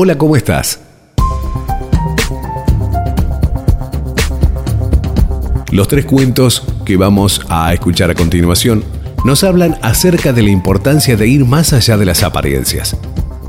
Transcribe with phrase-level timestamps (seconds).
[0.00, 0.78] Hola, ¿cómo estás?
[5.72, 8.84] Los tres cuentos que vamos a escuchar a continuación
[9.24, 12.96] nos hablan acerca de la importancia de ir más allá de las apariencias.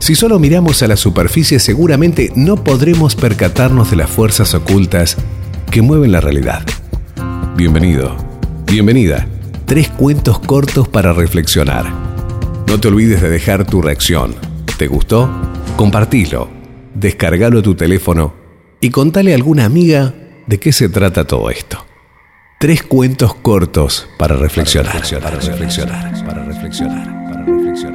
[0.00, 5.18] Si solo miramos a la superficie seguramente no podremos percatarnos de las fuerzas ocultas
[5.70, 6.62] que mueven la realidad.
[7.56, 8.16] Bienvenido,
[8.64, 9.28] bienvenida.
[9.66, 11.92] Tres cuentos cortos para reflexionar.
[12.66, 14.47] No te olvides de dejar tu reacción.
[14.78, 15.28] ¿Te gustó?
[15.74, 16.48] Compartilo,
[16.94, 18.32] descargalo a tu teléfono
[18.80, 20.14] y contale a alguna amiga
[20.46, 21.84] de qué se trata todo esto.
[22.60, 27.88] Tres cuentos cortos para reflexionar, para reflexionar, para reflexionar, para reflexionar, para reflexionar.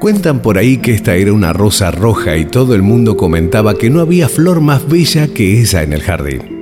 [0.00, 3.88] Cuentan por ahí que esta era una rosa roja y todo el mundo comentaba que
[3.88, 6.57] no había flor más bella que esa en el jardín.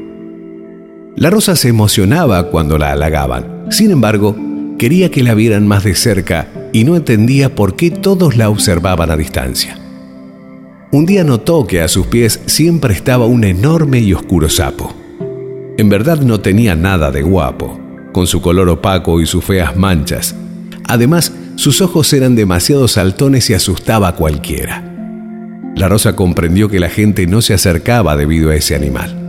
[1.17, 3.69] La rosa se emocionaba cuando la halagaban.
[3.71, 4.37] Sin embargo,
[4.79, 9.11] quería que la vieran más de cerca y no entendía por qué todos la observaban
[9.11, 9.79] a distancia.
[10.93, 14.95] Un día notó que a sus pies siempre estaba un enorme y oscuro sapo.
[15.79, 17.81] En verdad no tenía nada de guapo,
[18.13, 20.35] con su color opaco y sus feas manchas.
[20.87, 24.85] Además, sus ojos eran demasiado saltones y asustaba a cualquiera.
[25.75, 29.26] La rosa comprendió que la gente no se acercaba debido a ese animal.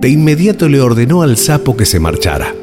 [0.00, 2.54] De inmediato le ordenó al sapo que se marchara.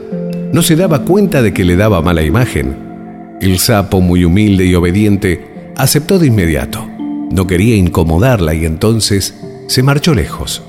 [0.52, 3.38] No se daba cuenta de que le daba mala imagen.
[3.42, 6.88] El sapo, muy humilde y obediente, aceptó de inmediato.
[7.32, 9.36] No quería incomodarla y entonces
[9.68, 10.64] se marchó lejos.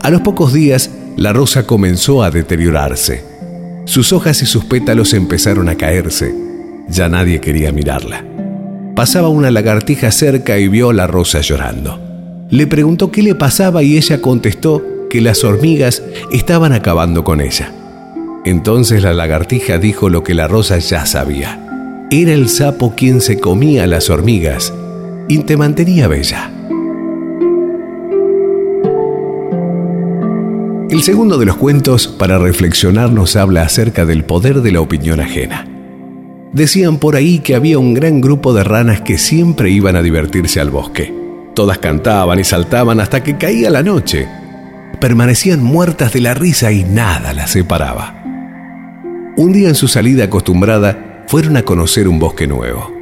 [0.00, 3.24] A los pocos días, la rosa comenzó a deteriorarse.
[3.84, 6.42] Sus hojas y sus pétalos empezaron a caerse
[6.88, 8.24] ya nadie quería mirarla.
[8.94, 11.98] Pasaba una lagartija cerca y vio a la rosa llorando.
[12.50, 17.70] Le preguntó qué le pasaba y ella contestó que las hormigas estaban acabando con ella.
[18.46, 22.08] Entonces la lagartija dijo lo que la rosa ya sabía.
[22.10, 24.72] Era el sapo quien se comía las hormigas
[25.28, 26.50] y te mantenía bella.
[30.88, 35.20] El segundo de los cuentos para reflexionar nos habla acerca del poder de la opinión
[35.20, 35.68] ajena.
[36.54, 40.58] Decían por ahí que había un gran grupo de ranas que siempre iban a divertirse
[40.58, 41.12] al bosque.
[41.54, 44.26] Todas cantaban y saltaban hasta que caía la noche.
[45.00, 48.22] Permanecían muertas de la risa y nada las separaba.
[49.36, 52.92] Un día en su salida acostumbrada fueron a conocer un bosque nuevo.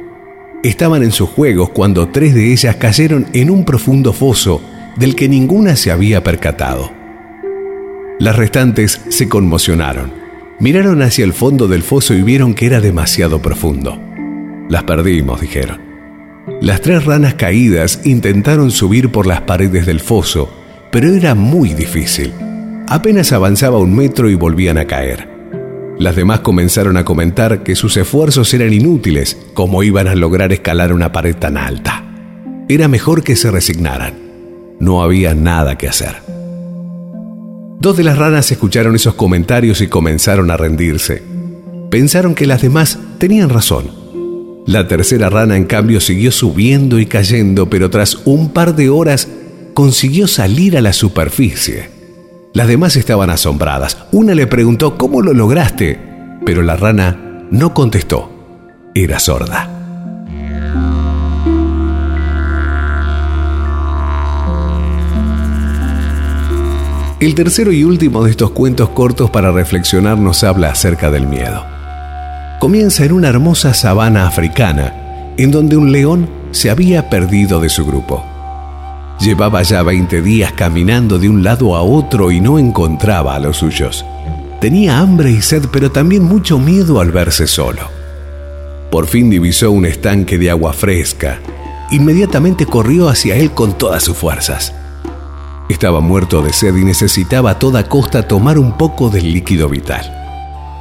[0.63, 4.61] Estaban en sus juegos cuando tres de ellas cayeron en un profundo foso
[4.95, 6.91] del que ninguna se había percatado.
[8.19, 10.21] Las restantes se conmocionaron
[10.61, 13.99] Miraron hacia el fondo del foso y vieron que era demasiado profundo.
[14.69, 15.81] Las perdimos, dijeron.
[16.61, 20.53] Las tres ranas caídas intentaron subir por las paredes del foso,
[20.91, 22.33] pero era muy difícil.
[22.87, 25.29] Apenas avanzaba un metro y volvían a caer.
[25.97, 30.93] Las demás comenzaron a comentar que sus esfuerzos eran inútiles, como iban a lograr escalar
[30.93, 32.03] una pared tan alta.
[32.67, 34.15] Era mejor que se resignaran.
[34.79, 36.15] No había nada que hacer.
[37.79, 41.23] Dos de las ranas escucharon esos comentarios y comenzaron a rendirse.
[41.89, 43.91] Pensaron que las demás tenían razón.
[44.65, 49.27] La tercera rana, en cambio, siguió subiendo y cayendo, pero tras un par de horas
[49.73, 51.89] consiguió salir a la superficie.
[52.53, 53.97] Las demás estaban asombradas.
[54.11, 55.99] Una le preguntó, ¿cómo lo lograste?
[56.45, 58.29] Pero la rana no contestó.
[58.93, 59.69] Era sorda.
[67.21, 71.63] El tercero y último de estos cuentos cortos para reflexionar nos habla acerca del miedo.
[72.59, 77.85] Comienza en una hermosa sabana africana, en donde un león se había perdido de su
[77.85, 78.30] grupo.
[79.21, 83.57] Llevaba ya 20 días caminando de un lado a otro y no encontraba a los
[83.57, 84.03] suyos.
[84.59, 87.81] Tenía hambre y sed, pero también mucho miedo al verse solo.
[88.89, 91.39] Por fin divisó un estanque de agua fresca.
[91.91, 94.73] Inmediatamente corrió hacia él con todas sus fuerzas.
[95.69, 100.17] Estaba muerto de sed y necesitaba a toda costa tomar un poco del líquido vital.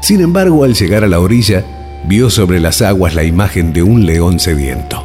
[0.01, 1.63] Sin embargo, al llegar a la orilla,
[2.07, 5.05] vio sobre las aguas la imagen de un león sediento.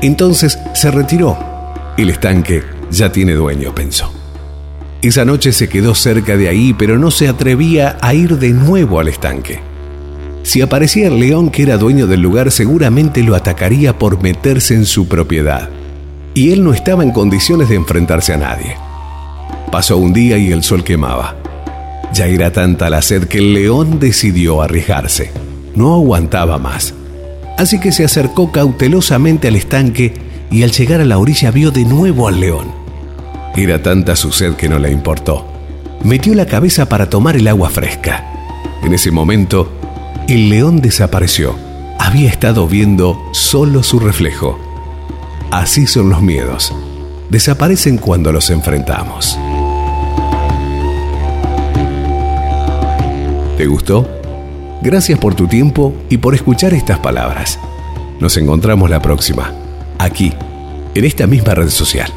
[0.00, 1.51] Entonces se retiró.
[1.96, 4.10] El estanque ya tiene dueño, pensó.
[5.02, 8.98] Esa noche se quedó cerca de ahí, pero no se atrevía a ir de nuevo
[8.98, 9.60] al estanque.
[10.42, 14.86] Si aparecía el león que era dueño del lugar, seguramente lo atacaría por meterse en
[14.86, 15.68] su propiedad.
[16.34, 18.76] Y él no estaba en condiciones de enfrentarse a nadie.
[19.70, 21.36] Pasó un día y el sol quemaba.
[22.14, 25.30] Ya era tanta la sed que el león decidió arriesgarse.
[25.74, 26.94] No aguantaba más.
[27.58, 30.21] Así que se acercó cautelosamente al estanque
[30.52, 32.70] y al llegar a la orilla vio de nuevo al león.
[33.56, 35.46] Era tanta su sed que no le importó.
[36.04, 38.24] Metió la cabeza para tomar el agua fresca.
[38.82, 39.72] En ese momento,
[40.28, 41.56] El león desapareció.
[41.98, 44.58] Había estado viendo solo su reflejo.
[45.50, 46.72] Así son los miedos.
[47.28, 49.36] Desaparecen cuando los enfrentamos.
[53.56, 54.08] ¿Te gustó?
[54.80, 57.58] Gracias por tu tiempo y por escuchar estas palabras.
[58.20, 59.52] Nos encontramos la próxima,
[60.04, 60.32] aquí,
[60.94, 62.12] en esta misma red social.